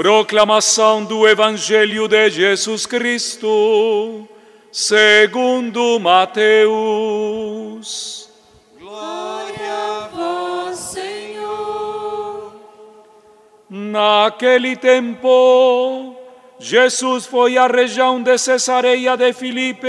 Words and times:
Proclamação 0.00 1.04
do 1.04 1.28
Evangelho 1.28 2.08
de 2.08 2.30
Jesus 2.30 2.86
Cristo, 2.86 4.26
segundo 4.72 6.00
Mateus. 6.00 6.70
Glória 8.78 9.70
a 9.70 10.08
vós, 10.08 10.78
Senhor. 10.78 12.54
Naquele 13.68 14.74
tempo, 14.74 16.16
Jesus 16.58 17.26
foi 17.26 17.58
à 17.58 17.66
região 17.66 18.22
de 18.22 18.38
Cesareia 18.38 19.18
de 19.18 19.34
Filipe 19.34 19.86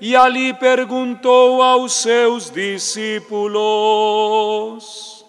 e 0.00 0.16
ali 0.16 0.52
perguntou 0.52 1.62
aos 1.62 1.92
seus 1.92 2.50
discípulos: 2.50 5.19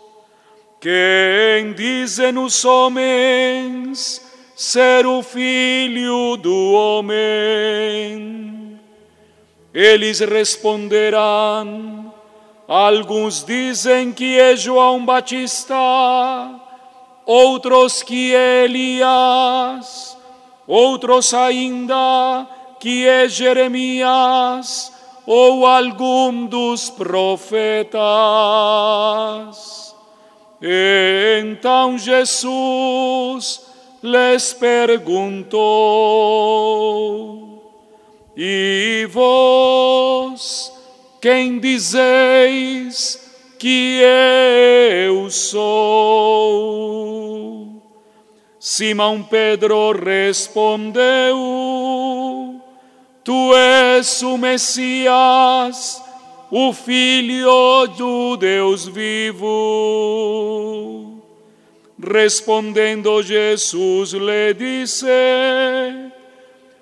Quem 0.82 1.71
dizem 1.73 2.38
os 2.39 2.66
homens 2.66 4.20
ser 4.55 5.05
o 5.05 5.21
filho 5.21 6.36
do 6.37 6.73
homem? 6.73 8.79
Eles 9.71 10.20
responderão: 10.21 12.11
Alguns 12.68 13.46
dizem 13.46 14.11
que 14.11 14.39
é 14.39 14.56
João 14.56 15.06
Batista, 15.06 15.75
outros 17.28 18.01
que 18.01 18.34
é 18.34 18.64
Elias, 18.64 20.18
outros 20.65 21.32
ainda 21.32 22.48
que 22.79 23.07
é 23.07 23.29
Jeremias 23.29 24.92
ou 25.28 25.68
algum 25.68 26.48
dos 26.48 26.89
profetas. 26.89 27.92
Então 30.61 31.97
Jesus 31.97 33.61
lhes 34.03 34.53
perguntou: 34.53 35.58
E 38.38 39.08
vós, 39.12 40.72
quem 41.20 41.58
dizeis 41.58 43.32
que 43.58 44.02
eu 45.04 45.30
sou? 45.32 46.62
Simão 48.59 49.23
Pedro 49.23 49.92
respondeu: 49.92 51.02
Tu 53.23 53.56
és 53.56 54.22
o 54.22 54.38
Messias, 54.38 56.04
o 56.52 56.74
Filho 56.74 57.88
do 57.98 58.36
Deus 58.36 58.86
vivo. 58.86 59.48
Respondendo 61.98 63.24
Jesus 63.24 64.12
lhe 64.12 64.54
disse: 64.54 65.06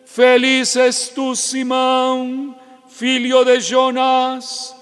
Feliz 0.05 0.75
és 0.75 1.09
tu, 1.09 1.35
Simão, 1.35 2.55
filho 2.87 3.45
de 3.45 3.59
Jonas, 3.59 4.75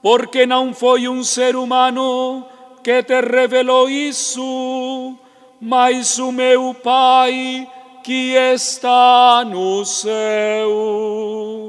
porque 0.00 0.46
não 0.46 0.72
foi 0.72 1.08
um 1.08 1.24
ser 1.24 1.56
humano 1.56 2.46
que 2.84 3.02
te 3.02 3.20
revelou 3.20 3.90
isso, 3.90 5.18
mas 5.60 6.16
o 6.18 6.30
meu 6.30 6.72
Pai 6.74 7.68
que 8.04 8.34
está 8.34 9.44
no 9.44 9.84
céu. 9.84 11.59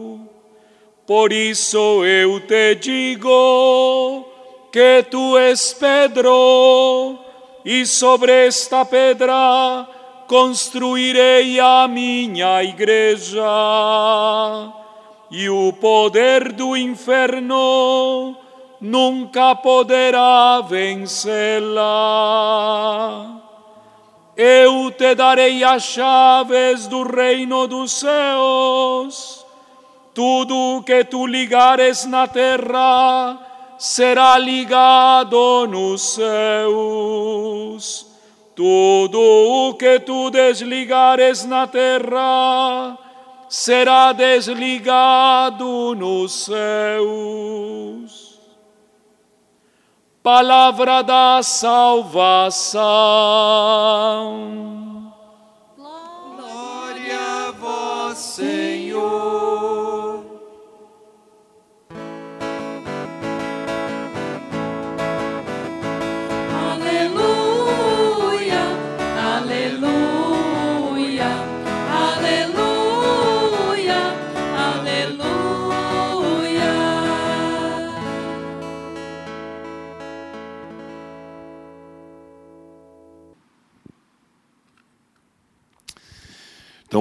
Por 1.11 1.33
isso 1.33 2.05
eu 2.05 2.39
te 2.39 2.73
digo 2.75 4.25
que 4.71 5.03
tu 5.11 5.37
és 5.37 5.73
Pedro, 5.73 7.19
e 7.65 7.85
sobre 7.85 8.47
esta 8.47 8.85
pedra 8.85 9.85
construirei 10.25 11.59
a 11.59 11.85
minha 11.89 12.63
igreja, 12.63 13.43
e 15.29 15.49
o 15.49 15.73
poder 15.73 16.53
do 16.53 16.77
inferno 16.77 18.33
nunca 18.79 19.53
poderá 19.53 20.61
vencê-la. 20.61 21.91
Eu 24.37 24.89
te 24.91 25.13
darei 25.13 25.61
as 25.61 25.83
chaves 25.83 26.87
do 26.87 27.03
reino 27.03 27.67
dos 27.67 27.91
céus. 27.91 29.40
Tudo 30.13 30.83
que 30.85 31.05
tu 31.05 31.25
ligares 31.25 32.05
na 32.05 32.27
terra 32.27 33.39
será 33.77 34.37
ligado 34.37 35.65
nos 35.67 36.15
céus. 36.15 38.05
Tudo 38.53 39.19
o 39.19 39.73
que 39.75 39.99
tu 39.99 40.29
desligares 40.29 41.45
na 41.45 41.65
terra 41.65 42.97
será 43.49 44.11
desligado 44.11 45.95
nos 45.95 46.45
céus. 46.45 48.39
Palavra 50.21 51.01
da 51.01 51.41
salvação. 51.41 52.81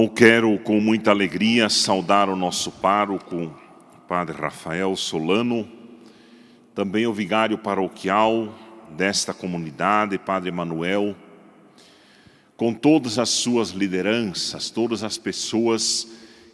Então 0.03 0.15
quero 0.15 0.59
com 0.61 0.81
muita 0.81 1.11
alegria 1.11 1.69
saudar 1.69 2.31
o 2.31 2.35
nosso 2.35 2.73
pároco, 2.73 3.55
Padre 4.09 4.35
Rafael 4.35 4.97
Solano, 4.97 5.69
também 6.75 7.07
o 7.07 7.13
vigário 7.13 7.59
paroquial 7.59 8.59
desta 8.97 9.35
comunidade, 9.35 10.17
Padre 10.17 10.51
Manuel, 10.51 11.15
com 12.57 12.73
todas 12.73 13.19
as 13.19 13.29
suas 13.29 13.73
lideranças, 13.73 14.71
todas 14.71 15.05
as 15.05 15.19
pessoas 15.19 16.09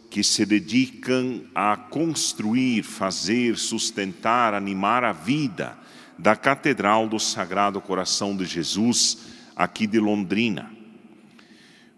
que 0.09 0.25
se 0.25 0.45
dedicam 0.45 1.45
a 1.55 1.77
construir, 1.77 2.83
fazer, 2.83 3.55
sustentar, 3.57 4.53
animar 4.53 5.05
a 5.05 5.13
vida 5.13 5.77
da 6.19 6.35
Catedral 6.35 7.07
do 7.07 7.17
Sagrado 7.17 7.79
Coração 7.79 8.35
de 8.35 8.43
Jesus 8.43 9.19
aqui 9.55 9.87
de 9.87 10.01
Londrina. 10.01 10.69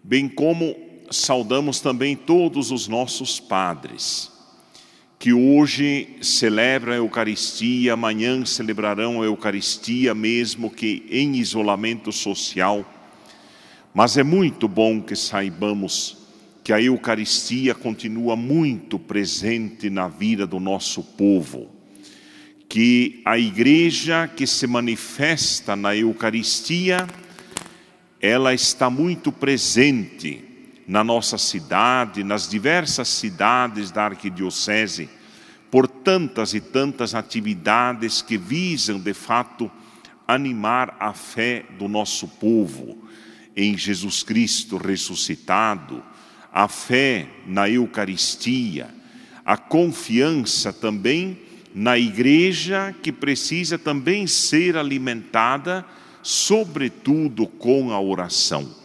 Bem 0.04 0.28
como 0.28 0.89
saudamos 1.10 1.80
também 1.80 2.14
todos 2.14 2.70
os 2.70 2.86
nossos 2.86 3.40
padres, 3.40 4.30
que 5.18 5.32
hoje 5.32 6.16
celebram 6.22 6.92
a 6.92 6.96
Eucaristia, 6.96 7.92
amanhã 7.92 8.46
celebrarão 8.46 9.20
a 9.20 9.24
Eucaristia, 9.24 10.14
mesmo 10.14 10.70
que 10.70 11.04
em 11.10 11.34
isolamento 11.36 12.12
social. 12.12 12.86
Mas 13.92 14.16
é 14.16 14.22
muito 14.22 14.68
bom 14.68 15.02
que 15.02 15.16
saibamos 15.16 16.16
que 16.62 16.72
a 16.72 16.80
Eucaristia 16.80 17.74
continua 17.74 18.36
muito 18.36 18.98
presente 18.98 19.90
na 19.90 20.06
vida 20.06 20.46
do 20.46 20.60
nosso 20.60 21.02
povo, 21.02 21.68
que 22.68 23.20
a 23.24 23.36
igreja 23.36 24.28
que 24.28 24.46
se 24.46 24.66
manifesta 24.66 25.74
na 25.74 25.94
Eucaristia, 25.94 27.06
ela 28.20 28.54
está 28.54 28.88
muito 28.88 29.32
presente 29.32 30.49
na 30.90 31.04
nossa 31.04 31.38
cidade, 31.38 32.24
nas 32.24 32.48
diversas 32.48 33.06
cidades 33.06 33.92
da 33.92 34.06
arquidiocese, 34.06 35.08
por 35.70 35.86
tantas 35.86 36.52
e 36.52 36.60
tantas 36.60 37.14
atividades 37.14 38.20
que 38.20 38.36
visam, 38.36 38.98
de 38.98 39.14
fato, 39.14 39.70
animar 40.26 40.96
a 40.98 41.12
fé 41.12 41.64
do 41.78 41.86
nosso 41.86 42.26
povo 42.26 42.98
em 43.56 43.78
Jesus 43.78 44.24
Cristo 44.24 44.78
ressuscitado, 44.78 46.02
a 46.52 46.66
fé 46.66 47.28
na 47.46 47.70
Eucaristia, 47.70 48.92
a 49.44 49.56
confiança 49.56 50.72
também 50.72 51.38
na 51.72 51.96
igreja 51.96 52.92
que 53.00 53.12
precisa 53.12 53.78
também 53.78 54.26
ser 54.26 54.76
alimentada, 54.76 55.86
sobretudo 56.20 57.46
com 57.46 57.92
a 57.92 58.00
oração. 58.00 58.79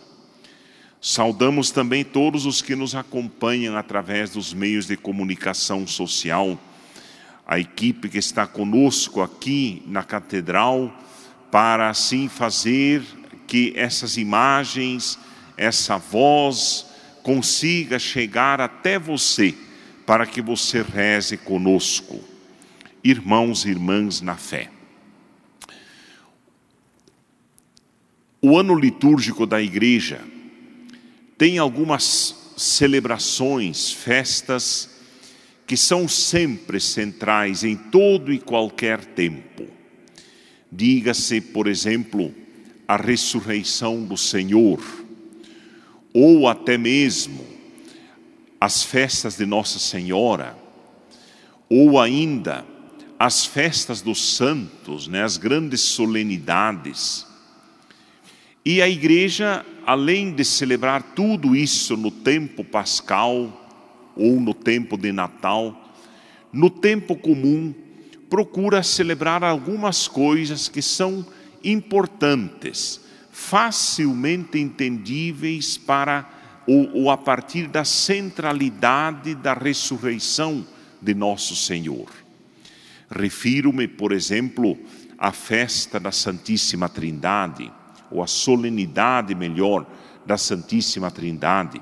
Saudamos 1.07 1.69
também 1.69 2.03
todos 2.03 2.47
os 2.47 2.63
que 2.63 2.75
nos 2.75 2.95
acompanham 2.95 3.77
através 3.77 4.31
dos 4.31 4.55
meios 4.55 4.87
de 4.87 4.97
comunicação 4.97 5.85
social, 5.85 6.59
a 7.45 7.59
equipe 7.59 8.09
que 8.09 8.17
está 8.17 8.47
conosco 8.47 9.21
aqui 9.21 9.83
na 9.85 10.01
catedral, 10.01 10.91
para 11.51 11.91
assim 11.91 12.27
fazer 12.27 13.03
que 13.45 13.71
essas 13.75 14.17
imagens, 14.17 15.19
essa 15.55 15.99
voz 15.99 16.87
consiga 17.21 17.99
chegar 17.99 18.59
até 18.59 18.97
você, 18.97 19.53
para 20.07 20.25
que 20.25 20.41
você 20.41 20.81
reze 20.81 21.37
conosco. 21.37 22.19
Irmãos 23.03 23.63
e 23.63 23.69
irmãs 23.69 24.21
na 24.21 24.37
fé. 24.37 24.71
O 28.41 28.57
ano 28.57 28.73
litúrgico 28.73 29.45
da 29.45 29.61
igreja 29.61 30.33
tem 31.37 31.57
algumas 31.57 32.53
celebrações, 32.57 33.91
festas, 33.91 34.89
que 35.67 35.75
são 35.75 36.07
sempre 36.07 36.79
centrais 36.79 37.63
em 37.63 37.75
todo 37.75 38.31
e 38.31 38.39
qualquer 38.39 39.03
tempo. 39.03 39.67
Diga-se, 40.71 41.41
por 41.41 41.67
exemplo, 41.67 42.33
a 42.87 42.95
ressurreição 42.95 44.03
do 44.03 44.15
Senhor, 44.15 44.81
ou 46.13 46.47
até 46.47 46.77
mesmo 46.77 47.45
as 48.59 48.83
festas 48.83 49.37
de 49.37 49.45
Nossa 49.45 49.79
Senhora, 49.79 50.57
ou 51.69 51.99
ainda 51.99 52.65
as 53.19 53.45
festas 53.45 54.01
dos 54.01 54.35
santos, 54.35 55.07
né, 55.07 55.23
as 55.23 55.37
grandes 55.37 55.81
solenidades. 55.81 57.25
E 58.63 58.81
a 58.81 58.89
igreja, 58.89 59.65
além 59.85 60.31
de 60.31 60.43
celebrar 60.43 61.01
tudo 61.15 61.55
isso 61.55 61.95
no 61.95 62.09
tempo 62.09 62.63
pascal 62.63 63.61
ou 64.15 64.39
no 64.39 64.53
tempo 64.53 64.97
de 64.97 65.11
Natal, 65.11 65.93
no 66.51 66.69
tempo 66.69 67.15
comum, 67.15 67.73
procura 68.29 68.81
celebrar 68.81 69.43
algumas 69.43 70.07
coisas 70.07 70.67
que 70.67 70.81
são 70.81 71.25
importantes, 71.63 73.01
facilmente 73.31 74.57
entendíveis 74.57 75.77
para 75.77 76.27
ou, 76.67 76.89
ou 76.93 77.11
a 77.11 77.17
partir 77.17 77.67
da 77.67 77.85
centralidade 77.85 79.35
da 79.35 79.53
ressurreição 79.53 80.65
de 81.01 81.13
nosso 81.13 81.55
Senhor. 81.55 82.09
Refiro-me, 83.09 83.87
por 83.87 84.11
exemplo, 84.11 84.77
à 85.17 85.31
festa 85.31 85.99
da 85.99 86.11
Santíssima 86.11 86.89
Trindade, 86.89 87.71
ou 88.11 88.21
à 88.23 88.27
solenidade 88.27 89.33
melhor 89.35 89.85
da 90.25 90.37
Santíssima 90.37 91.11
Trindade, 91.11 91.81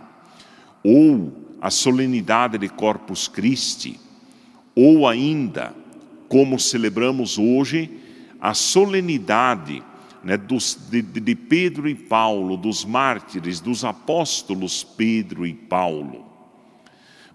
ou 0.83 1.31
a 1.61 1.69
solenidade 1.69 2.57
de 2.57 2.67
Corpus 2.67 3.27
Christi, 3.27 3.99
ou 4.75 5.07
ainda, 5.07 5.73
como 6.27 6.59
celebramos 6.59 7.37
hoje, 7.37 7.89
a 8.41 8.53
solenidade 8.53 9.81
né, 10.23 10.37
dos, 10.37 10.77
de, 10.89 11.01
de 11.01 11.35
Pedro 11.35 11.87
e 11.87 11.95
Paulo, 11.95 12.57
dos 12.57 12.83
mártires, 12.83 13.59
dos 13.59 13.83
apóstolos 13.83 14.83
Pedro 14.83 15.45
e 15.45 15.53
Paulo. 15.53 16.25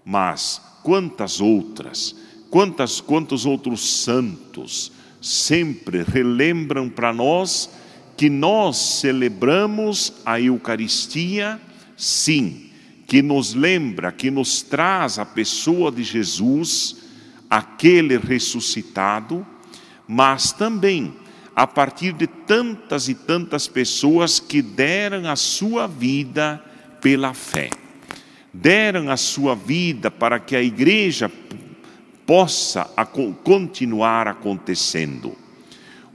Mas 0.03 0.61
quantas 0.83 1.39
outras, 1.39 2.15
quantas, 2.49 2.99
quantos 2.99 3.45
outros 3.45 4.03
santos 4.03 4.91
sempre 5.21 6.03
relembram 6.03 6.89
para 6.89 7.13
nós 7.13 7.69
que 8.19 8.29
nós 8.29 8.99
celebramos 8.99 10.11
a 10.25 10.41
Eucaristia, 10.41 11.57
sim, 11.95 12.69
que 13.07 13.21
nos 13.21 13.53
lembra, 13.53 14.11
que 14.11 14.29
nos 14.29 14.61
traz 14.61 15.17
a 15.17 15.25
pessoa 15.25 15.89
de 15.89 16.03
Jesus, 16.03 16.97
aquele 17.49 18.17
ressuscitado, 18.17 19.47
mas 20.05 20.51
também 20.51 21.13
a 21.55 21.65
partir 21.65 22.11
de 22.11 22.27
tantas 22.27 23.07
e 23.07 23.15
tantas 23.15 23.69
pessoas 23.69 24.37
que 24.37 24.61
deram 24.61 25.25
a 25.31 25.37
sua 25.37 25.87
vida 25.87 26.61
pela 26.99 27.33
fé. 27.33 27.69
Deram 28.53 29.09
a 29.09 29.15
sua 29.15 29.55
vida 29.55 30.11
para 30.11 30.41
que 30.41 30.57
a 30.57 30.61
igreja 30.61 31.31
possa 32.25 32.83
continuar 33.45 34.27
acontecendo. 34.27 35.37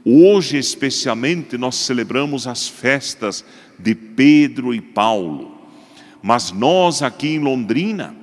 Hoje, 0.05 0.59
especialmente, 0.59 1.57
nós 1.57 1.77
celebramos 1.77 2.47
as 2.47 2.69
festas 2.69 3.45
de 3.79 3.95
Pedro 3.95 4.75
e 4.75 4.81
Paulo, 4.81 5.57
mas 6.23 6.53
nós 6.53 7.03
aqui 7.03 7.29
em 7.29 7.39
Londrina 7.39 8.15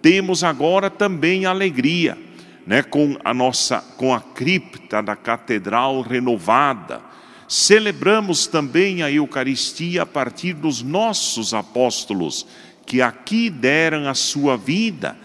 temos 0.00 0.42
agora 0.42 0.88
também 0.88 1.44
alegria 1.44 2.16
né, 2.66 2.82
com 2.82 3.16
a 3.24 3.34
nossa 3.34 3.80
com 3.96 4.14
a 4.14 4.20
cripta 4.20 5.02
da 5.02 5.14
catedral 5.14 6.00
renovada. 6.00 7.02
Celebramos 7.46 8.46
também 8.46 9.02
a 9.02 9.10
Eucaristia 9.10 10.02
a 10.02 10.06
partir 10.06 10.54
dos 10.54 10.82
nossos 10.82 11.54
apóstolos 11.54 12.46
que 12.84 13.02
aqui 13.02 13.50
deram 13.50 14.08
a 14.08 14.14
sua 14.14 14.56
vida 14.56 15.16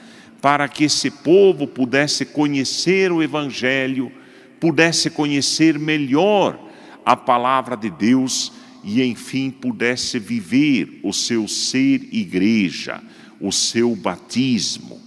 para 0.42 0.68
que 0.68 0.84
esse 0.84 1.10
povo 1.10 1.68
pudesse 1.68 2.26
conhecer 2.26 3.12
o 3.12 3.24
evangelho, 3.24 4.12
pudesse 4.62 5.10
conhecer 5.10 5.78
melhor 5.78 6.58
a 7.06 7.18
palavra 7.18 7.76
de 7.76 7.90
Deus 7.90 8.54
e 8.82 9.04
enfim 9.04 9.52
pudesse 9.52 10.20
viver 10.20 11.02
o 11.04 11.12
seu 11.12 11.50
ser 11.50 12.08
igreja, 12.14 13.04
o 13.42 13.52
seu 13.52 13.94
batismo. 13.94 15.02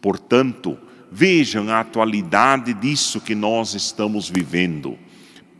Portanto, 0.00 0.76
Vejam 1.10 1.70
a 1.70 1.80
atualidade 1.80 2.74
disso 2.74 3.20
que 3.20 3.34
nós 3.34 3.74
estamos 3.74 4.28
vivendo. 4.28 4.98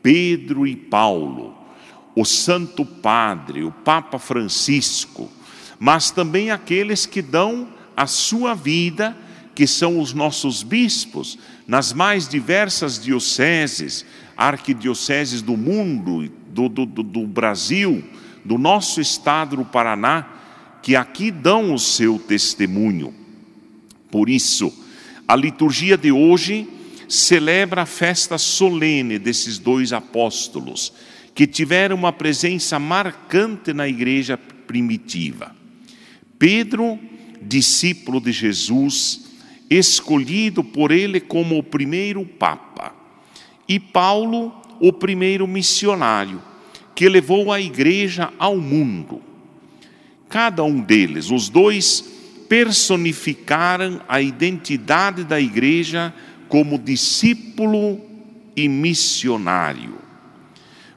Pedro 0.02 0.66
e 0.66 0.76
Paulo, 0.76 1.56
o 2.14 2.24
Santo 2.24 2.84
Padre, 2.84 3.64
o 3.64 3.72
Papa 3.72 4.18
Francisco, 4.18 5.30
mas 5.78 6.10
também 6.10 6.50
aqueles 6.50 7.06
que 7.06 7.22
dão 7.22 7.68
a 7.96 8.06
sua 8.06 8.54
vida, 8.54 9.16
que 9.58 9.66
são 9.66 9.98
os 9.98 10.14
nossos 10.14 10.62
bispos, 10.62 11.36
nas 11.66 11.92
mais 11.92 12.28
diversas 12.28 12.96
dioceses, 12.96 14.06
arquidioceses 14.36 15.42
do 15.42 15.56
mundo, 15.56 16.30
do, 16.50 16.68
do, 16.68 16.86
do 16.86 17.26
Brasil, 17.26 18.04
do 18.44 18.56
nosso 18.56 19.00
estado 19.00 19.56
do 19.56 19.64
Paraná, 19.64 20.28
que 20.80 20.94
aqui 20.94 21.32
dão 21.32 21.74
o 21.74 21.78
seu 21.80 22.20
testemunho. 22.20 23.12
Por 24.12 24.30
isso, 24.30 24.72
a 25.26 25.34
liturgia 25.34 25.96
de 25.96 26.12
hoje 26.12 26.68
celebra 27.08 27.82
a 27.82 27.86
festa 27.86 28.38
solene 28.38 29.18
desses 29.18 29.58
dois 29.58 29.92
apóstolos, 29.92 30.92
que 31.34 31.48
tiveram 31.48 31.96
uma 31.96 32.12
presença 32.12 32.78
marcante 32.78 33.72
na 33.72 33.88
igreja 33.88 34.38
primitiva. 34.38 35.52
Pedro, 36.38 36.96
discípulo 37.42 38.20
de 38.20 38.30
Jesus, 38.30 39.26
escolhido 39.70 40.64
por 40.64 40.90
ele 40.90 41.20
como 41.20 41.58
o 41.58 41.62
primeiro 41.62 42.24
papa, 42.24 42.94
e 43.68 43.78
Paulo, 43.78 44.52
o 44.80 44.92
primeiro 44.92 45.46
missionário, 45.46 46.42
que 46.94 47.08
levou 47.08 47.52
a 47.52 47.60
igreja 47.60 48.32
ao 48.38 48.56
mundo. 48.56 49.20
Cada 50.28 50.64
um 50.64 50.80
deles, 50.80 51.30
os 51.30 51.48
dois 51.48 52.04
personificaram 52.48 54.00
a 54.08 54.20
identidade 54.20 55.22
da 55.22 55.40
igreja 55.40 56.14
como 56.48 56.78
discípulo 56.78 58.00
e 58.56 58.68
missionário. 58.68 59.98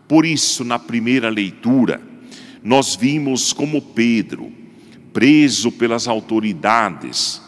Por 0.08 0.26
isso, 0.26 0.64
na 0.64 0.80
primeira 0.80 1.30
leitura, 1.30 2.02
nós 2.64 2.96
vimos 2.96 3.54
como 3.54 3.82
Pedro, 3.82 4.52
preso 5.14 5.72
pelas 5.72 6.08
autoridades, 6.08 7.42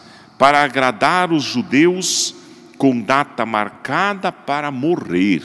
para 0.44 0.62
agradar 0.62 1.32
os 1.32 1.42
judeus 1.42 2.36
com 2.78 3.00
data 3.00 3.46
marcada 3.46 4.30
para 4.30 4.70
morrer. 4.72 5.42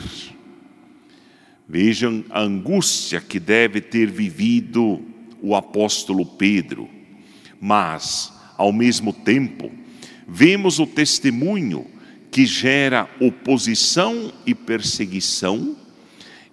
Vejam 1.65 2.25
a 2.29 2.41
angústia 2.41 3.21
que 3.21 3.39
deve 3.39 3.79
ter 3.79 4.11
vivido 4.11 5.01
o 5.41 5.55
apóstolo 5.55 6.25
Pedro, 6.25 6.89
mas 7.61 8.33
ao 8.57 8.73
mesmo 8.73 9.13
tempo, 9.13 9.71
vemos 10.27 10.79
o 10.79 10.85
testemunho 10.85 11.87
que 12.29 12.45
gera 12.45 13.09
oposição 13.21 14.33
e 14.45 14.53
perseguição, 14.53 15.77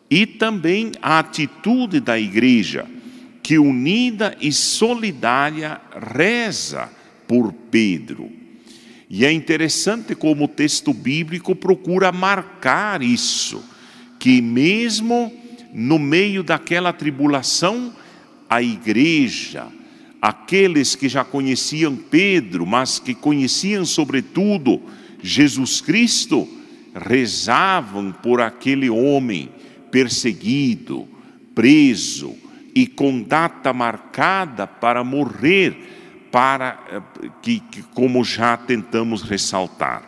e 0.08 0.24
também 0.24 0.92
a 1.02 1.18
atitude 1.18 1.98
da 1.98 2.16
igreja, 2.16 2.86
que 3.42 3.58
unida 3.58 4.36
e 4.40 4.52
solidária 4.52 5.80
reza 6.14 6.94
por 7.26 7.52
Pedro. 7.70 8.30
E 9.08 9.24
é 9.24 9.32
interessante 9.32 10.14
como 10.14 10.44
o 10.44 10.48
texto 10.48 10.92
bíblico 10.92 11.54
procura 11.54 12.10
marcar 12.10 13.02
isso, 13.02 13.62
que 14.18 14.42
mesmo 14.42 15.32
no 15.72 15.98
meio 15.98 16.42
daquela 16.42 16.92
tribulação, 16.92 17.94
a 18.48 18.62
igreja, 18.62 19.66
aqueles 20.20 20.94
que 20.94 21.08
já 21.08 21.24
conheciam 21.24 21.94
Pedro, 21.94 22.66
mas 22.66 22.98
que 22.98 23.14
conheciam 23.14 23.84
sobretudo 23.84 24.80
Jesus 25.22 25.80
Cristo, 25.80 26.48
rezavam 26.94 28.10
por 28.10 28.40
aquele 28.40 28.88
homem 28.88 29.50
perseguido, 29.90 31.06
preso 31.54 32.34
e 32.74 32.86
com 32.86 33.22
data 33.22 33.72
marcada 33.72 34.66
para 34.66 35.04
morrer, 35.04 35.76
para 36.36 36.78
eh, 36.90 37.30
que, 37.40 37.60
que 37.60 37.82
como 37.82 38.22
já 38.22 38.58
tentamos 38.58 39.22
ressaltar, 39.22 40.02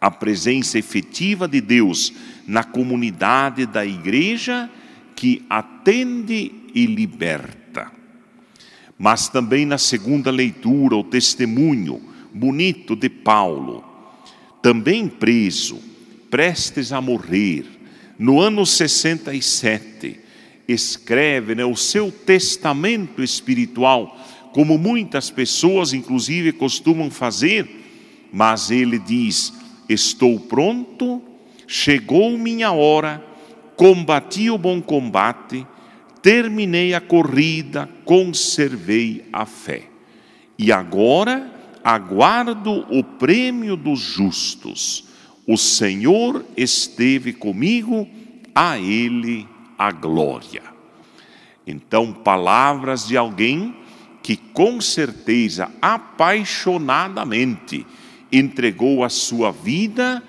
a 0.00 0.10
presença 0.10 0.76
efetiva 0.76 1.46
de 1.46 1.60
Deus 1.60 2.12
na 2.48 2.64
comunidade 2.64 3.64
da 3.64 3.86
igreja 3.86 4.68
que 5.14 5.46
atende 5.48 6.50
e 6.74 6.84
liberta. 6.84 7.92
Mas 8.98 9.28
também 9.28 9.64
na 9.64 9.78
segunda 9.78 10.32
leitura, 10.32 10.96
o 10.96 11.04
testemunho 11.04 12.02
bonito 12.34 12.96
de 12.96 13.08
Paulo, 13.08 13.84
também 14.60 15.06
preso, 15.06 15.80
prestes 16.28 16.90
a 16.90 17.00
morrer, 17.00 17.66
no 18.18 18.40
ano 18.40 18.66
67, 18.66 20.18
escreve 20.66 21.54
né, 21.54 21.64
o 21.64 21.76
seu 21.76 22.10
testamento 22.10 23.22
espiritual, 23.22 24.18
como 24.52 24.78
muitas 24.78 25.30
pessoas, 25.30 25.92
inclusive, 25.92 26.52
costumam 26.52 27.10
fazer, 27.10 28.28
mas 28.32 28.70
ele 28.70 28.98
diz: 28.98 29.52
Estou 29.88 30.38
pronto, 30.38 31.22
chegou 31.66 32.36
minha 32.36 32.72
hora, 32.72 33.24
combati 33.76 34.50
o 34.50 34.58
bom 34.58 34.80
combate, 34.80 35.66
terminei 36.22 36.94
a 36.94 37.00
corrida, 37.00 37.88
conservei 38.04 39.24
a 39.32 39.46
fé. 39.46 39.84
E 40.58 40.70
agora 40.70 41.50
aguardo 41.82 42.86
o 42.90 43.02
prêmio 43.02 43.76
dos 43.76 44.00
justos. 44.00 45.08
O 45.46 45.56
Senhor 45.56 46.44
esteve 46.56 47.32
comigo, 47.32 48.06
a 48.54 48.78
Ele 48.78 49.48
a 49.78 49.90
glória. 49.90 50.62
Então, 51.66 52.12
palavras 52.12 53.08
de 53.08 53.16
alguém 53.16 53.74
que 54.30 54.36
com 54.36 54.80
certeza 54.80 55.68
apaixonadamente 55.82 57.84
entregou 58.30 59.02
a 59.02 59.08
sua 59.08 59.50
vida 59.50 60.22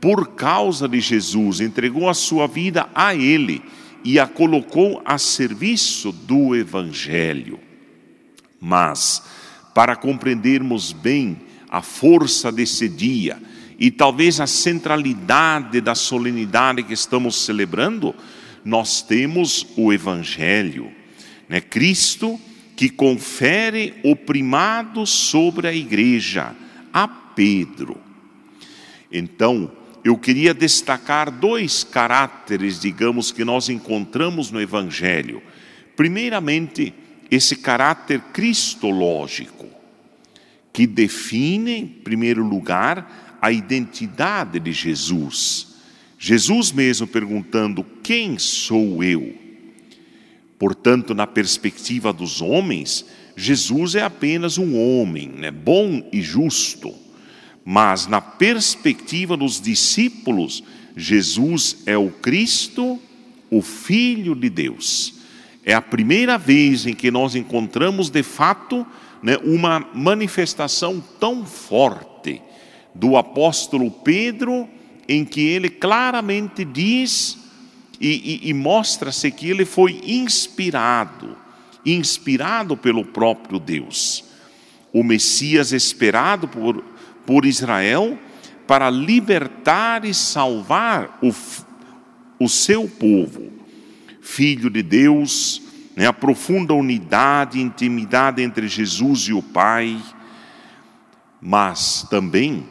por 0.00 0.28
causa 0.28 0.88
de 0.88 0.98
Jesus, 0.98 1.60
entregou 1.60 2.08
a 2.08 2.14
sua 2.14 2.46
vida 2.46 2.88
a 2.94 3.14
Ele 3.14 3.62
e 4.02 4.18
a 4.18 4.26
colocou 4.26 5.02
a 5.04 5.18
serviço 5.18 6.10
do 6.10 6.56
Evangelho. 6.56 7.60
Mas, 8.58 9.22
para 9.74 9.94
compreendermos 9.94 10.92
bem 10.92 11.36
a 11.68 11.82
força 11.82 12.50
desse 12.50 12.88
dia 12.88 13.36
e 13.78 13.90
talvez 13.90 14.40
a 14.40 14.46
centralidade 14.46 15.82
da 15.82 15.94
solenidade 15.94 16.82
que 16.82 16.94
estamos 16.94 17.44
celebrando, 17.44 18.14
nós 18.64 19.02
temos 19.02 19.66
o 19.76 19.92
Evangelho, 19.92 20.90
né? 21.46 21.60
Cristo 21.60 22.40
que 22.78 22.88
confere 22.88 23.92
o 24.04 24.14
primado 24.14 25.04
sobre 25.04 25.66
a 25.66 25.72
igreja 25.72 26.54
a 26.92 27.08
Pedro. 27.08 28.00
Então, 29.10 29.72
eu 30.04 30.16
queria 30.16 30.54
destacar 30.54 31.28
dois 31.28 31.82
caráteres, 31.82 32.80
digamos, 32.80 33.32
que 33.32 33.44
nós 33.44 33.68
encontramos 33.68 34.52
no 34.52 34.60
Evangelho. 34.60 35.42
Primeiramente, 35.96 36.94
esse 37.28 37.56
caráter 37.56 38.20
cristológico, 38.32 39.66
que 40.72 40.86
define, 40.86 41.78
em 41.78 41.86
primeiro 41.88 42.44
lugar, 42.44 43.38
a 43.42 43.50
identidade 43.50 44.60
de 44.60 44.70
Jesus. 44.70 45.74
Jesus 46.16 46.70
mesmo 46.70 47.08
perguntando: 47.08 47.84
Quem 48.04 48.38
sou 48.38 49.02
eu? 49.02 49.47
Portanto, 50.58 51.14
na 51.14 51.26
perspectiva 51.26 52.12
dos 52.12 52.40
homens, 52.42 53.04
Jesus 53.36 53.94
é 53.94 54.02
apenas 54.02 54.58
um 54.58 54.76
homem, 54.76 55.28
né, 55.28 55.50
bom 55.50 56.02
e 56.12 56.20
justo. 56.20 56.92
Mas 57.64 58.06
na 58.06 58.20
perspectiva 58.20 59.36
dos 59.36 59.60
discípulos, 59.60 60.64
Jesus 60.96 61.82
é 61.86 61.96
o 61.96 62.10
Cristo, 62.10 62.98
o 63.50 63.62
Filho 63.62 64.34
de 64.34 64.50
Deus. 64.50 65.14
É 65.64 65.74
a 65.74 65.82
primeira 65.82 66.36
vez 66.36 66.86
em 66.86 66.94
que 66.94 67.10
nós 67.10 67.36
encontramos 67.36 68.10
de 68.10 68.22
fato 68.22 68.86
né, 69.22 69.36
uma 69.44 69.86
manifestação 69.94 71.02
tão 71.20 71.44
forte 71.44 72.42
do 72.94 73.16
apóstolo 73.16 73.90
Pedro, 73.90 74.68
em 75.08 75.24
que 75.24 75.40
ele 75.40 75.68
claramente 75.68 76.64
diz 76.64 77.37
e, 78.00 78.42
e, 78.44 78.50
e 78.50 78.54
mostra-se 78.54 79.30
que 79.30 79.48
ele 79.48 79.64
foi 79.64 80.00
inspirado, 80.04 81.36
inspirado 81.84 82.76
pelo 82.76 83.04
próprio 83.04 83.58
Deus. 83.58 84.24
O 84.92 85.02
Messias 85.02 85.72
esperado 85.72 86.48
por, 86.48 86.82
por 87.26 87.44
Israel 87.44 88.18
para 88.66 88.90
libertar 88.90 90.04
e 90.04 90.12
salvar 90.12 91.18
o, 91.22 91.32
o 92.38 92.48
seu 92.48 92.88
povo. 92.88 93.50
Filho 94.20 94.68
de 94.68 94.82
Deus, 94.82 95.62
né, 95.96 96.06
a 96.06 96.12
profunda 96.12 96.74
unidade 96.74 97.60
intimidade 97.60 98.42
entre 98.42 98.68
Jesus 98.68 99.22
e 99.22 99.32
o 99.32 99.42
Pai, 99.42 99.98
mas 101.40 102.06
também 102.10 102.66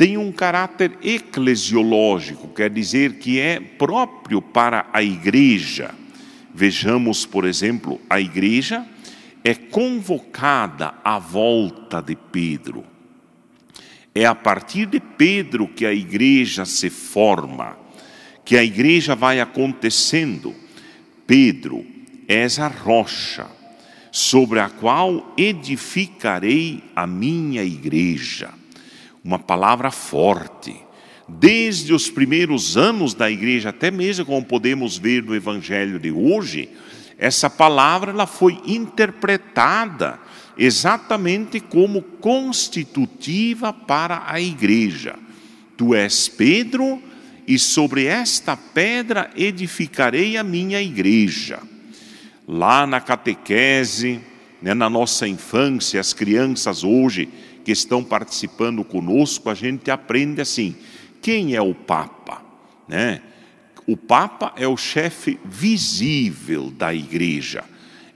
tem 0.00 0.16
um 0.16 0.32
caráter 0.32 0.92
eclesiológico, 1.02 2.48
quer 2.48 2.70
dizer 2.70 3.18
que 3.18 3.38
é 3.38 3.60
próprio 3.60 4.40
para 4.40 4.86
a 4.94 5.02
igreja. 5.02 5.94
Vejamos, 6.54 7.26
por 7.26 7.44
exemplo, 7.44 8.00
a 8.08 8.18
igreja 8.18 8.86
é 9.44 9.54
convocada 9.54 10.94
à 11.04 11.18
volta 11.18 12.00
de 12.00 12.16
Pedro. 12.16 12.82
É 14.14 14.24
a 14.24 14.34
partir 14.34 14.86
de 14.86 15.00
Pedro 15.00 15.68
que 15.68 15.84
a 15.84 15.92
igreja 15.92 16.64
se 16.64 16.88
forma, 16.88 17.76
que 18.42 18.56
a 18.56 18.64
igreja 18.64 19.14
vai 19.14 19.38
acontecendo. 19.38 20.54
Pedro, 21.26 21.84
és 22.26 22.58
a 22.58 22.68
rocha 22.68 23.46
sobre 24.10 24.60
a 24.60 24.70
qual 24.70 25.34
edificarei 25.36 26.82
a 26.96 27.06
minha 27.06 27.62
igreja 27.62 28.59
uma 29.24 29.38
palavra 29.38 29.90
forte. 29.90 30.76
Desde 31.28 31.92
os 31.92 32.10
primeiros 32.10 32.76
anos 32.76 33.14
da 33.14 33.30
igreja, 33.30 33.68
até 33.68 33.90
mesmo 33.90 34.24
como 34.24 34.44
podemos 34.44 34.98
ver 34.98 35.22
no 35.22 35.34
evangelho 35.34 35.98
de 35.98 36.10
hoje, 36.10 36.68
essa 37.18 37.48
palavra 37.48 38.10
ela 38.10 38.26
foi 38.26 38.60
interpretada 38.66 40.18
exatamente 40.58 41.60
como 41.60 42.02
constitutiva 42.02 43.72
para 43.72 44.24
a 44.26 44.40
igreja. 44.40 45.14
Tu 45.76 45.94
és 45.94 46.28
Pedro, 46.28 47.00
e 47.50 47.58
sobre 47.58 48.04
esta 48.04 48.56
pedra 48.56 49.28
edificarei 49.34 50.36
a 50.36 50.44
minha 50.44 50.80
igreja. 50.80 51.58
Lá 52.46 52.86
na 52.86 53.00
catequese, 53.00 54.20
né, 54.62 54.72
na 54.72 54.88
nossa 54.88 55.26
infância, 55.26 56.00
as 56.00 56.12
crianças 56.12 56.84
hoje 56.84 57.28
que 57.64 57.72
estão 57.72 58.02
participando 58.02 58.84
conosco, 58.84 59.50
a 59.50 59.54
gente 59.54 59.90
aprende 59.90 60.40
assim: 60.40 60.74
quem 61.20 61.54
é 61.54 61.62
o 61.62 61.74
Papa? 61.74 62.42
Né? 62.88 63.20
O 63.86 63.96
Papa 63.96 64.52
é 64.56 64.68
o 64.68 64.76
chefe 64.76 65.38
visível 65.44 66.70
da 66.70 66.94
igreja. 66.94 67.64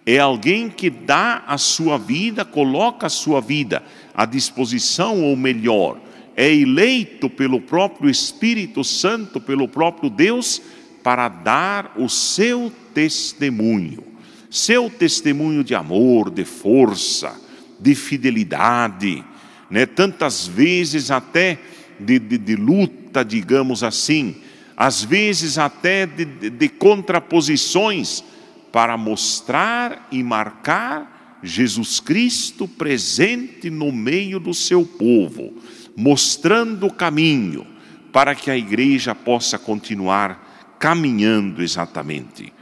É 0.06 0.18
alguém 0.18 0.68
que 0.68 0.90
dá 0.90 1.44
a 1.46 1.56
sua 1.56 1.96
vida, 1.96 2.44
coloca 2.44 3.06
a 3.06 3.10
sua 3.10 3.40
vida 3.40 3.82
à 4.14 4.26
disposição, 4.26 5.22
ou 5.22 5.34
melhor, 5.34 5.98
é 6.36 6.52
eleito 6.52 7.30
pelo 7.30 7.60
próprio 7.60 8.10
Espírito 8.10 8.84
Santo, 8.84 9.40
pelo 9.40 9.66
próprio 9.66 10.10
Deus, 10.10 10.60
para 11.02 11.28
dar 11.28 11.94
o 11.96 12.08
seu 12.08 12.72
testemunho. 12.92 14.04
Seu 14.50 14.90
testemunho 14.90 15.64
de 15.64 15.74
amor, 15.74 16.30
de 16.30 16.44
força, 16.44 17.34
de 17.80 17.94
fidelidade, 17.94 19.24
né? 19.70 19.86
tantas 19.86 20.46
vezes 20.46 21.10
até 21.10 21.58
de, 21.98 22.18
de, 22.18 22.38
de 22.38 22.56
luta, 22.56 23.24
digamos 23.24 23.82
assim, 23.82 24.36
às 24.76 25.02
vezes 25.04 25.58
até 25.58 26.06
de, 26.06 26.24
de, 26.24 26.50
de 26.50 26.68
contraposições, 26.68 28.24
para 28.72 28.96
mostrar 28.96 30.08
e 30.10 30.20
marcar 30.20 31.38
Jesus 31.44 32.00
Cristo 32.00 32.66
presente 32.66 33.70
no 33.70 33.92
meio 33.92 34.40
do 34.40 34.52
seu 34.52 34.84
povo, 34.84 35.54
mostrando 35.96 36.86
o 36.86 36.92
caminho 36.92 37.64
para 38.12 38.34
que 38.34 38.50
a 38.50 38.56
igreja 38.56 39.14
possa 39.14 39.58
continuar 39.58 40.76
caminhando 40.80 41.62
exatamente. 41.62 42.52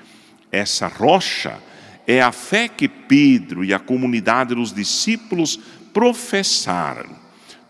Essa 0.50 0.86
rocha 0.86 1.58
é 2.06 2.20
a 2.20 2.30
fé 2.30 2.68
que 2.68 2.88
Pedro 2.88 3.64
e 3.64 3.72
a 3.72 3.78
comunidade 3.78 4.54
dos 4.54 4.72
discípulos 4.72 5.58
professar: 5.92 7.06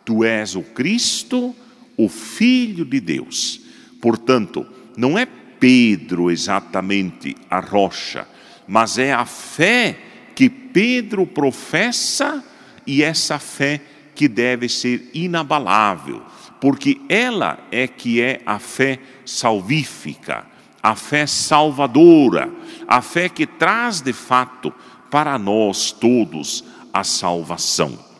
Tu 0.04 0.24
és 0.24 0.54
o 0.54 0.62
Cristo, 0.62 1.54
o 1.96 2.08
Filho 2.08 2.84
de 2.84 3.00
Deus. 3.00 3.60
Portanto, 4.00 4.66
não 4.96 5.18
é 5.18 5.26
Pedro 5.26 6.30
exatamente 6.30 7.36
a 7.48 7.60
rocha, 7.60 8.26
mas 8.66 8.98
é 8.98 9.12
a 9.12 9.24
fé 9.24 9.96
que 10.34 10.50
Pedro 10.50 11.26
professa 11.26 12.42
e 12.86 13.02
essa 13.02 13.38
fé 13.38 13.80
que 14.14 14.26
deve 14.28 14.68
ser 14.68 15.10
inabalável, 15.14 16.22
porque 16.60 17.00
ela 17.08 17.58
é 17.70 17.86
que 17.86 18.20
é 18.20 18.40
a 18.44 18.58
fé 18.58 18.98
salvífica, 19.24 20.44
a 20.82 20.96
fé 20.96 21.26
salvadora, 21.26 22.50
a 22.88 23.00
fé 23.00 23.28
que 23.28 23.46
traz 23.46 24.00
de 24.00 24.12
fato 24.12 24.72
para 25.10 25.38
nós 25.38 25.92
todos 25.92 26.64
a 26.92 27.04
salvação. 27.04 28.11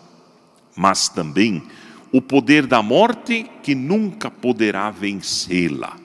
Mas 0.77 1.09
também 1.09 1.63
o 2.13 2.21
poder 2.21 2.67
da 2.67 2.83
morte 2.83 3.51
que 3.63 3.75
nunca 3.75 4.31
poderá 4.31 4.91
vencê-la. 4.91 5.97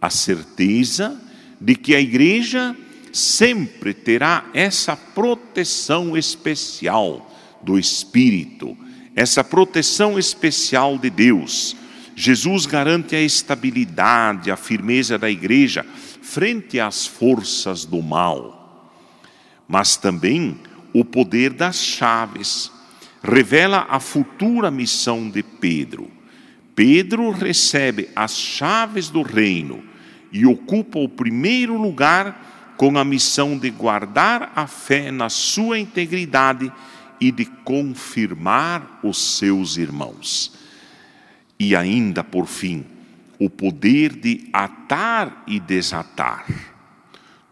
A 0.00 0.08
certeza 0.08 1.20
de 1.60 1.74
que 1.74 1.94
a 1.94 2.00
igreja 2.00 2.74
sempre 3.12 3.92
terá 3.92 4.44
essa 4.54 4.96
proteção 4.96 6.16
especial 6.16 7.30
do 7.62 7.78
Espírito, 7.78 8.76
essa 9.14 9.42
proteção 9.42 10.18
especial 10.18 10.96
de 10.96 11.10
Deus. 11.10 11.76
Jesus 12.14 12.66
garante 12.66 13.14
a 13.14 13.20
estabilidade, 13.20 14.50
a 14.50 14.56
firmeza 14.56 15.18
da 15.18 15.30
igreja 15.30 15.84
frente 16.22 16.78
às 16.78 17.06
forças 17.06 17.84
do 17.84 18.02
mal, 18.02 18.92
mas 19.66 19.96
também 19.96 20.58
o 20.92 21.04
poder 21.04 21.52
das 21.52 21.82
chaves 21.82 22.70
revela 23.22 23.86
a 23.88 24.00
futura 24.00 24.70
missão 24.70 25.28
de 25.28 25.42
Pedro. 25.42 26.10
Pedro 26.74 27.30
recebe 27.30 28.08
as 28.14 28.36
chaves 28.36 29.08
do 29.08 29.22
reino 29.22 29.82
e 30.32 30.46
ocupa 30.46 30.98
o 30.98 31.08
primeiro 31.08 31.76
lugar 31.76 32.74
com 32.76 32.96
a 32.96 33.04
missão 33.04 33.58
de 33.58 33.70
guardar 33.70 34.52
a 34.54 34.66
fé 34.66 35.10
na 35.10 35.28
sua 35.28 35.78
integridade 35.78 36.72
e 37.20 37.32
de 37.32 37.44
confirmar 37.44 39.00
os 39.02 39.36
seus 39.36 39.76
irmãos. 39.76 40.52
E 41.58 41.74
ainda, 41.74 42.22
por 42.22 42.46
fim, 42.46 42.84
o 43.38 43.50
poder 43.50 44.14
de 44.14 44.48
atar 44.52 45.42
e 45.46 45.58
desatar. 45.58 46.46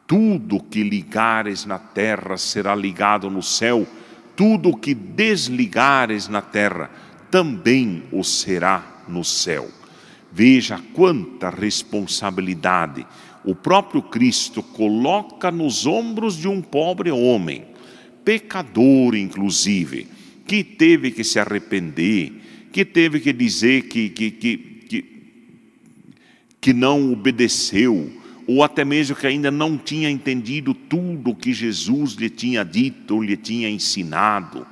Tudo 0.07 0.63
que 0.63 0.85
ligares 0.85 1.65
na 1.67 1.81
terra 1.81 2.37
será 2.37 2.77
ligado 2.77 3.29
no 3.29 3.43
céu 3.43 3.85
tudo 4.37 4.77
que 4.77 4.95
desligares 4.95 6.29
na 6.29 6.43
terra, 6.43 6.91
também 7.31 8.05
o 8.13 8.23
será 8.23 9.03
no 9.09 9.25
céu. 9.25 9.69
Veja 10.31 10.79
quanta 10.93 11.49
responsabilidade 11.49 13.07
o 13.47 13.55
próprio 13.55 14.03
Cristo 14.03 14.61
coloca 14.61 15.53
nos 15.53 15.87
ombros 15.87 16.37
de 16.37 16.49
um 16.49 16.61
pobre 16.61 17.13
homem, 17.13 17.65
pecador 18.25 19.15
inclusive, 19.15 20.09
que 20.45 20.65
teve 20.65 21.13
que 21.13 21.23
se 21.23 21.39
arrepender, 21.39 22.33
que 22.73 22.85
teve 22.85 23.21
que 23.21 23.33
dizer 23.33 23.83
que, 23.83 24.09
que, 24.09 24.33
que, 24.33 24.57
que, 24.57 25.05
que 26.61 26.73
não 26.75 27.13
obedeceu, 27.13 28.11
ou 28.47 28.63
até 28.63 28.85
mesmo 28.85 29.17
que 29.17 29.27
ainda 29.27 29.51
não 29.51 29.77
tinha 29.77 30.09
entendido 30.09 30.73
tudo 30.73 31.31
o 31.31 31.35
que 31.35 31.53
Jesus 31.53 32.13
lhe 32.13 32.31
tinha 32.31 32.65
dito, 32.65 33.21
lhe 33.21 33.37
tinha 33.37 33.69
ensinado, 33.69 34.67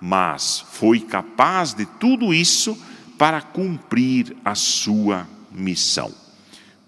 mas 0.00 0.64
foi 0.72 1.00
capaz 1.00 1.74
de 1.74 1.84
tudo 1.84 2.32
isso 2.32 2.78
para 3.18 3.40
cumprir 3.40 4.36
a 4.44 4.54
sua 4.54 5.26
missão. 5.50 6.12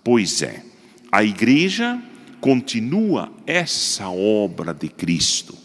Pois 0.05 0.43
é, 0.43 0.63
a 1.11 1.25
igreja 1.25 2.01
continua 2.41 3.33
essa 3.47 4.09
obra 4.09 4.73
de 4.73 4.89
Cristo, 4.89 5.57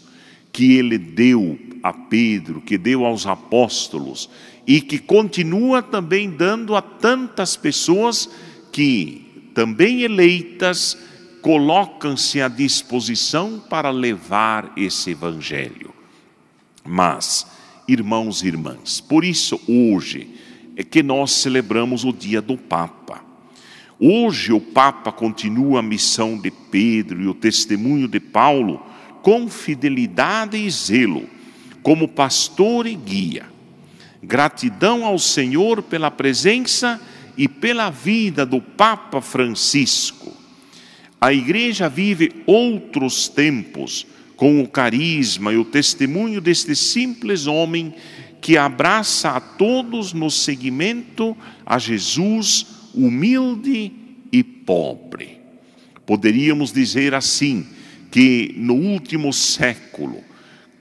que 0.52 0.72
ele 0.74 0.98
deu 0.98 1.58
a 1.82 1.92
Pedro, 1.92 2.60
que 2.60 2.76
deu 2.76 3.04
aos 3.04 3.26
apóstolos, 3.26 4.28
e 4.66 4.80
que 4.80 4.98
continua 4.98 5.82
também 5.82 6.30
dando 6.30 6.74
a 6.74 6.82
tantas 6.82 7.56
pessoas 7.56 8.28
que 8.72 9.23
também 9.54 10.02
eleitas, 10.02 10.98
colocam-se 11.40 12.40
à 12.40 12.48
disposição 12.48 13.62
para 13.70 13.90
levar 13.90 14.72
esse 14.76 15.10
evangelho. 15.10 15.94
Mas, 16.84 17.46
irmãos 17.86 18.42
e 18.42 18.48
irmãs, 18.48 19.00
por 19.00 19.24
isso 19.24 19.60
hoje 19.68 20.28
é 20.76 20.82
que 20.82 21.02
nós 21.02 21.30
celebramos 21.32 22.04
o 22.04 22.12
dia 22.12 22.42
do 22.42 22.56
Papa. 22.56 23.22
Hoje 23.98 24.52
o 24.52 24.60
Papa 24.60 25.12
continua 25.12 25.78
a 25.78 25.82
missão 25.82 26.36
de 26.36 26.50
Pedro 26.50 27.22
e 27.22 27.28
o 27.28 27.34
testemunho 27.34 28.08
de 28.08 28.18
Paulo 28.18 28.84
com 29.22 29.48
fidelidade 29.48 30.56
e 30.56 30.68
zelo, 30.68 31.28
como 31.82 32.08
pastor 32.08 32.86
e 32.86 32.94
guia. 32.94 33.46
Gratidão 34.22 35.04
ao 35.04 35.18
Senhor 35.18 35.82
pela 35.82 36.10
presença 36.10 37.00
e 37.36 37.48
pela 37.48 37.90
vida 37.90 38.44
do 38.44 38.60
Papa 38.60 39.20
Francisco. 39.20 40.32
A 41.20 41.32
igreja 41.32 41.88
vive 41.88 42.42
outros 42.46 43.28
tempos 43.28 44.06
com 44.36 44.62
o 44.62 44.68
carisma 44.68 45.52
e 45.52 45.56
o 45.56 45.64
testemunho 45.64 46.40
deste 46.40 46.74
simples 46.74 47.46
homem 47.46 47.94
que 48.40 48.58
abraça 48.58 49.30
a 49.30 49.40
todos 49.40 50.12
no 50.12 50.30
seguimento 50.30 51.36
a 51.64 51.78
Jesus 51.78 52.66
humilde 52.92 53.90
e 54.30 54.42
pobre. 54.42 55.40
Poderíamos 56.04 56.70
dizer 56.70 57.14
assim 57.14 57.66
que 58.10 58.54
no 58.56 58.74
último 58.74 59.32
século, 59.32 60.22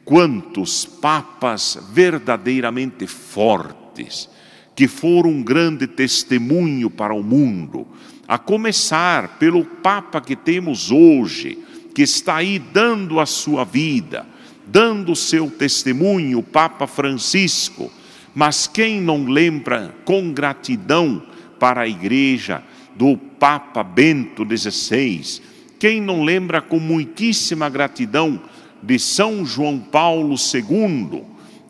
quantos 0.03 0.85
papas 0.85 1.77
verdadeiramente 1.93 3.07
fortes, 3.07 4.29
que 4.75 4.88
foram 4.88 5.29
um 5.29 5.43
grande 5.43 5.88
testemunho 5.88 6.89
para 6.89 7.13
o 7.13 7.23
mundo, 7.23 7.88
a 8.27 8.38
começar 8.38 9.38
pelo 9.38 9.63
Papa 9.63 10.19
que 10.19 10.36
temos 10.36 10.91
hoje, 10.91 11.57
que 11.93 12.01
está 12.01 12.38
aí 12.38 12.57
dando 12.57 13.19
a 13.19 13.25
sua 13.25 13.63
vida, 13.63 14.25
dando 14.65 15.12
o 15.12 15.15
seu 15.15 15.49
testemunho, 15.49 16.39
o 16.39 16.43
Papa 16.43 16.88
Francisco. 16.88 17.91
Mas 18.33 18.65
quem 18.65 18.99
não 18.99 19.25
lembra 19.25 19.93
com 20.05 20.33
gratidão 20.33 21.21
para 21.59 21.81
a 21.81 21.88
igreja 21.88 22.63
do 22.95 23.15
Papa 23.15 23.83
Bento 23.83 24.43
XVI? 24.45 25.41
Quem 25.77 26.01
não 26.01 26.23
lembra 26.23 26.62
com 26.62 26.79
muitíssima 26.79 27.69
gratidão 27.69 28.41
de 28.81 28.97
São 28.97 29.45
João 29.45 29.77
Paulo 29.79 30.36
II, 30.36 31.23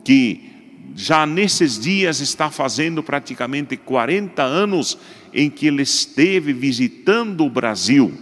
que 0.06 0.53
já 0.96 1.26
nesses 1.26 1.80
dias 1.80 2.20
está 2.20 2.52
fazendo 2.52 3.02
praticamente 3.02 3.78
40 3.78 4.44
anos 4.44 4.98
em 5.34 5.50
que 5.50 5.68
ele 5.68 5.82
esteve 5.82 6.52
visitando 6.54 7.46
o 7.46 7.50
Brasil, 7.50 8.14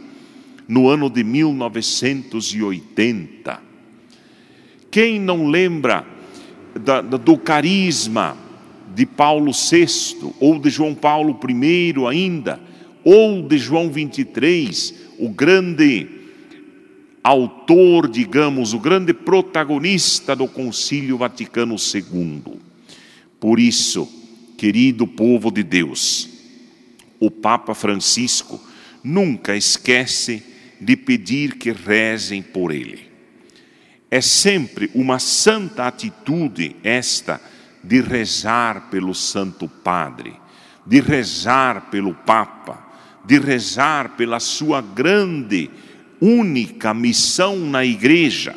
no 0.67 0.87
ano 0.87 1.09
de 1.09 1.23
1980. 1.23 3.59
Quem 4.89 5.19
não 5.19 5.47
lembra 5.47 6.05
da, 6.79 7.01
do 7.01 7.37
carisma 7.37 8.37
de 8.95 9.05
Paulo 9.05 9.51
VI, 9.51 10.31
ou 10.39 10.57
de 10.57 10.69
João 10.69 10.95
Paulo 10.95 11.37
I 11.45 11.93
ainda, 12.07 12.61
ou 13.03 13.41
de 13.41 13.57
João 13.57 13.89
23, 13.89 14.93
o 15.19 15.27
grande 15.27 16.07
autor, 17.21 18.07
digamos, 18.07 18.73
o 18.73 18.79
grande 18.79 19.13
protagonista 19.13 20.33
do 20.35 20.47
Concílio 20.47 21.17
Vaticano 21.17 21.75
II. 21.75 22.60
Por 23.41 23.59
isso, 23.59 24.07
querido 24.55 25.07
povo 25.07 25.49
de 25.49 25.63
Deus, 25.63 26.29
o 27.19 27.31
Papa 27.31 27.73
Francisco 27.73 28.61
nunca 29.03 29.55
esquece 29.57 30.43
de 30.79 30.95
pedir 30.95 31.55
que 31.55 31.71
rezem 31.71 32.43
por 32.43 32.71
ele. 32.71 33.09
É 34.11 34.21
sempre 34.21 34.91
uma 34.93 35.17
santa 35.17 35.87
atitude 35.87 36.75
esta 36.83 37.41
de 37.83 37.99
rezar 37.99 38.91
pelo 38.91 39.15
Santo 39.15 39.67
Padre, 39.67 40.33
de 40.85 41.01
rezar 41.01 41.89
pelo 41.89 42.13
Papa, 42.13 42.91
de 43.25 43.39
rezar 43.39 44.09
pela 44.09 44.39
sua 44.39 44.81
grande 44.81 45.67
única 46.21 46.93
missão 46.93 47.57
na 47.57 47.83
igreja. 47.83 48.55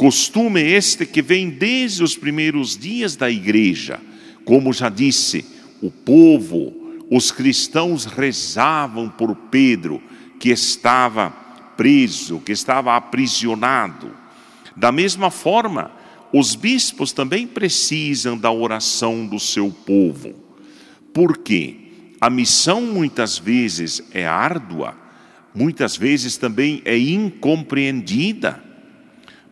Costume 0.00 0.62
este 0.62 1.04
que 1.04 1.20
vem 1.20 1.50
desde 1.50 2.02
os 2.02 2.16
primeiros 2.16 2.74
dias 2.74 3.16
da 3.16 3.30
igreja. 3.30 4.00
Como 4.46 4.72
já 4.72 4.88
disse, 4.88 5.44
o 5.82 5.90
povo, 5.90 6.72
os 7.10 7.30
cristãos 7.30 8.06
rezavam 8.06 9.10
por 9.10 9.34
Pedro, 9.34 10.02
que 10.38 10.48
estava 10.48 11.28
preso, 11.76 12.40
que 12.40 12.52
estava 12.52 12.96
aprisionado. 12.96 14.16
Da 14.74 14.90
mesma 14.90 15.30
forma, 15.30 15.92
os 16.32 16.54
bispos 16.54 17.12
também 17.12 17.46
precisam 17.46 18.38
da 18.38 18.50
oração 18.50 19.26
do 19.26 19.38
seu 19.38 19.70
povo. 19.70 20.32
Por 21.12 21.36
quê? 21.36 21.76
a 22.20 22.28
missão 22.28 22.82
muitas 22.82 23.38
vezes 23.38 24.02
é 24.12 24.26
árdua, 24.26 24.94
muitas 25.54 25.96
vezes 25.96 26.36
também 26.36 26.82
é 26.84 26.96
incompreendida. 26.98 28.62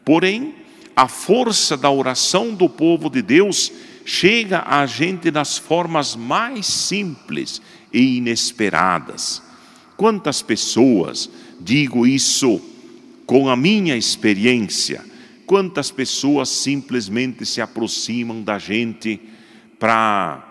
Porém, 0.08 0.54
a 0.96 1.06
força 1.06 1.76
da 1.76 1.90
oração 1.90 2.54
do 2.54 2.66
povo 2.66 3.10
de 3.10 3.20
Deus 3.20 3.70
chega 4.06 4.64
a 4.66 4.86
gente 4.86 5.30
nas 5.30 5.58
formas 5.58 6.16
mais 6.16 6.64
simples 6.64 7.60
e 7.92 8.16
inesperadas. 8.16 9.42
Quantas 9.98 10.40
pessoas, 10.40 11.28
digo 11.60 12.06
isso 12.06 12.58
com 13.26 13.50
a 13.50 13.54
minha 13.54 13.98
experiência, 13.98 15.04
quantas 15.44 15.90
pessoas 15.90 16.48
simplesmente 16.48 17.44
se 17.44 17.60
aproximam 17.60 18.40
da 18.40 18.58
gente 18.58 19.20
para 19.78 20.42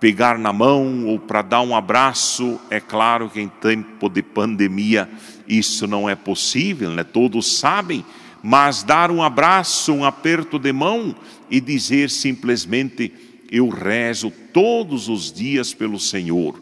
pegar 0.00 0.36
na 0.36 0.52
mão 0.52 1.06
ou 1.06 1.16
para 1.16 1.42
dar 1.42 1.60
um 1.60 1.76
abraço. 1.76 2.58
É 2.68 2.80
claro 2.80 3.30
que 3.30 3.40
em 3.40 3.46
tempo 3.46 4.08
de 4.08 4.20
pandemia 4.20 5.08
isso 5.46 5.86
não 5.86 6.10
é 6.10 6.16
possível, 6.16 6.90
né? 6.90 7.04
todos 7.04 7.56
sabem, 7.56 8.04
mas 8.42 8.82
dar 8.82 9.10
um 9.10 9.22
abraço, 9.22 9.92
um 9.92 10.04
aperto 10.04 10.58
de 10.58 10.72
mão 10.72 11.14
e 11.50 11.60
dizer 11.60 12.10
simplesmente: 12.10 13.12
Eu 13.50 13.68
rezo 13.68 14.30
todos 14.52 15.08
os 15.08 15.32
dias 15.32 15.74
pelo 15.74 15.98
Senhor, 15.98 16.60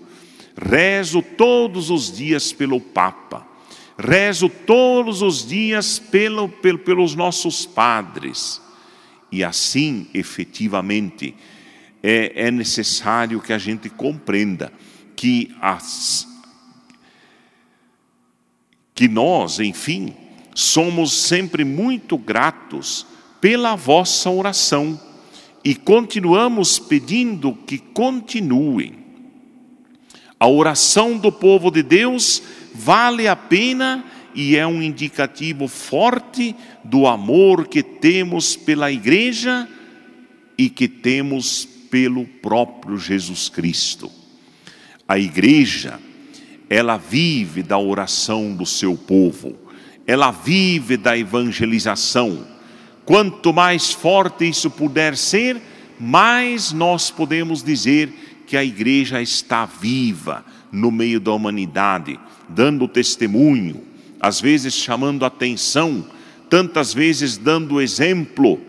rezo 0.57 1.23
todos 1.23 1.91
os 1.91 2.17
dias 2.17 2.53
pelo 2.53 2.81
Papa, 2.81 3.47
rezo 3.97 4.49
todos 4.49 5.23
os 5.23 5.47
dias 5.47 5.99
pelo, 5.99 6.49
pelo, 6.49 6.79
pelos 6.79 7.15
nossos 7.15 7.65
padres. 7.65 8.61
E 9.31 9.45
assim, 9.45 10.09
efetivamente, 10.15 11.35
é, 12.03 12.47
é 12.47 12.51
necessário 12.51 13.41
que 13.41 13.53
a 13.53 13.59
gente 13.59 13.91
compreenda 13.91 14.73
que, 15.15 15.55
as, 15.61 16.27
que 18.95 19.07
nós, 19.07 19.61
enfim, 19.61 20.15
somos 20.59 21.13
sempre 21.13 21.65
muito 21.65 22.19
gratos 22.19 23.07
pela 23.41 23.77
vossa 23.77 24.29
oração 24.29 25.01
e 25.65 25.73
continuamos 25.73 26.81
pedindo 26.81 27.55
que 27.55 27.79
continuem. 27.79 28.95
A 30.37 30.49
oração 30.49 31.17
do 31.17 31.31
povo 31.31 31.71
de 31.71 31.81
Deus 31.81 32.43
vale 32.75 33.29
a 33.29 33.37
pena 33.37 34.05
e 34.35 34.57
é 34.57 34.67
um 34.67 34.83
indicativo 34.83 35.69
forte 35.69 36.57
do 36.83 37.07
amor 37.07 37.69
que 37.69 37.81
temos 37.81 38.57
pela 38.57 38.91
igreja 38.91 39.69
e 40.59 40.69
que 40.69 40.89
temos 40.89 41.65
pelo 41.89 42.25
próprio 42.25 42.99
Jesus 42.99 43.49
Cristo. 43.49 44.11
A 45.07 45.21
igreja, 45.21 46.01
ela 46.69 46.97
vive 46.97 47.63
da 47.63 47.79
oração 47.79 48.53
do 48.57 48.67
seu 48.67 48.97
povo, 48.97 49.68
ela 50.09 50.33
vive 50.33 50.97
da 50.97 51.17
evangelização. 51.17 52.45
Quanto 53.05 53.53
mais 53.53 53.93
forte 53.93 54.49
isso 54.49 54.69
puder 54.69 55.17
ser, 55.17 55.63
mais 56.01 56.73
nós 56.73 57.13
podemos 57.13 57.63
dizer 57.63 58.43
que 58.45 58.57
a 58.57 58.65
igreja 58.65 59.23
está 59.23 59.65
viva 59.67 60.45
no 60.73 60.91
meio 60.91 61.21
da 61.21 61.33
humanidade, 61.33 62.19
dando 62.49 62.89
testemunho, 62.89 63.85
às 64.19 64.41
vezes 64.41 64.75
chamando 64.75 65.25
atenção, 65.25 66.05
tantas 66.51 66.93
vezes 66.93 67.37
dando 67.37 67.81
exemplo 67.81 68.61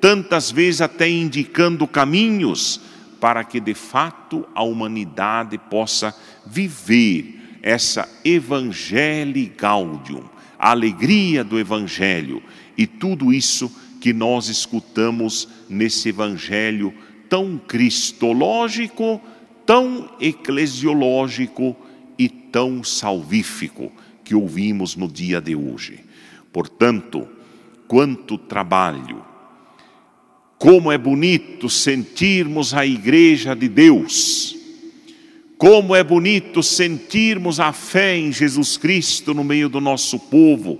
tantas 0.00 0.50
vezes 0.50 0.80
até 0.80 1.08
indicando 1.08 1.86
caminhos 1.86 2.80
para 3.20 3.42
que 3.42 3.58
de 3.60 3.74
fato 3.74 4.46
a 4.54 4.62
humanidade 4.62 5.58
possa 5.58 6.14
viver 6.46 7.37
essa 7.62 8.08
Evangelii 8.24 9.52
Gaudium, 9.56 10.24
a 10.58 10.70
alegria 10.70 11.42
do 11.44 11.58
Evangelho 11.58 12.42
e 12.76 12.86
tudo 12.86 13.32
isso 13.32 13.70
que 14.00 14.12
nós 14.12 14.48
escutamos 14.48 15.48
nesse 15.68 16.10
Evangelho 16.10 16.94
tão 17.28 17.58
cristológico, 17.58 19.20
tão 19.66 20.10
eclesiológico 20.20 21.76
e 22.18 22.28
tão 22.28 22.82
salvífico 22.82 23.92
que 24.24 24.34
ouvimos 24.34 24.96
no 24.96 25.08
dia 25.08 25.40
de 25.40 25.54
hoje. 25.54 26.00
Portanto, 26.52 27.28
quanto 27.86 28.38
trabalho, 28.38 29.24
como 30.58 30.90
é 30.90 30.98
bonito 30.98 31.68
sentirmos 31.68 32.74
a 32.74 32.84
igreja 32.84 33.54
de 33.54 33.68
Deus. 33.68 34.57
Como 35.58 35.96
é 35.96 36.04
bonito 36.04 36.62
sentirmos 36.62 37.58
a 37.58 37.72
fé 37.72 38.16
em 38.16 38.30
Jesus 38.30 38.76
Cristo 38.76 39.34
no 39.34 39.42
meio 39.42 39.68
do 39.68 39.80
nosso 39.80 40.16
povo, 40.16 40.78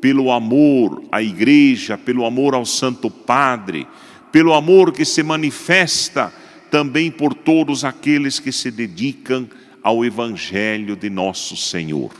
pelo 0.00 0.30
amor 0.30 1.02
à 1.10 1.20
igreja, 1.20 1.98
pelo 1.98 2.24
amor 2.24 2.54
ao 2.54 2.64
Santo 2.64 3.10
Padre, 3.10 3.88
pelo 4.30 4.54
amor 4.54 4.92
que 4.92 5.04
se 5.04 5.24
manifesta 5.24 6.32
também 6.70 7.10
por 7.10 7.34
todos 7.34 7.84
aqueles 7.84 8.38
que 8.38 8.52
se 8.52 8.70
dedicam 8.70 9.48
ao 9.82 10.04
Evangelho 10.04 10.94
de 10.94 11.10
nosso 11.10 11.56
Senhor. 11.56 12.12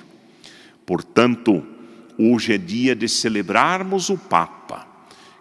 Portanto, 0.85 1.65
hoje 2.19 2.55
é 2.55 2.59
dia 2.59 2.97
de 2.97 3.09
celebrarmos 3.09 4.09
o 4.11 4.19
Papa 4.19 4.85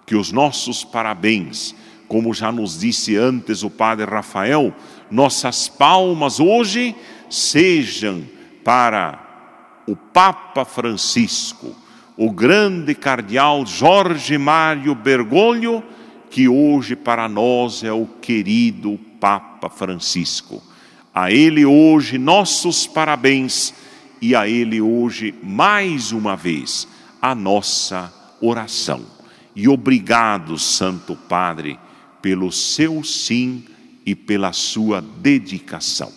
que 0.05 0.15
os 0.15 0.31
nossos 0.31 0.83
parabéns, 0.83 1.73
como 2.09 2.33
já 2.33 2.51
nos 2.51 2.79
disse 2.79 3.15
antes 3.15 3.61
o 3.61 3.69
Padre 3.69 4.09
Rafael, 4.09 4.73
nossas 5.11 5.69
palmas 5.69 6.39
hoje 6.39 6.95
sejam 7.29 8.23
para 8.63 9.83
o 9.87 9.95
Papa 9.95 10.65
Francisco, 10.65 11.75
o 12.17 12.31
grande 12.31 12.95
cardeal 12.95 13.63
Jorge 13.63 14.39
Mário 14.39 14.95
Bergoglio, 14.95 15.83
que 16.31 16.49
hoje 16.49 16.95
para 16.95 17.29
nós 17.29 17.83
é 17.83 17.93
o 17.93 18.07
querido 18.07 18.99
Papa 19.19 19.69
Francisco. 19.69 20.63
A 21.13 21.31
ele 21.31 21.63
hoje 21.63 22.17
nossos 22.17 22.87
parabéns 22.87 23.71
e 24.19 24.35
a 24.35 24.47
ele 24.47 24.81
hoje 24.81 25.33
mais 25.43 26.11
uma 26.11 26.35
vez 26.35 26.87
a 27.21 27.35
nossa 27.35 28.11
oração. 28.41 29.05
E 29.55 29.67
obrigado, 29.67 30.57
Santo 30.57 31.15
Padre, 31.15 31.77
pelo 32.21 32.51
seu 32.51 33.03
sim 33.03 33.63
e 34.05 34.15
pela 34.15 34.53
sua 34.53 35.01
dedicação. 35.01 36.11